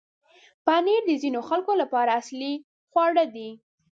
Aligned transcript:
پنېر 0.65 1.01
د 1.07 1.11
ځینو 1.21 1.39
خلکو 1.49 1.71
لپاره 1.81 2.11
اصلي 2.21 2.53
خواړه 2.89 3.23
دی. 3.35 3.49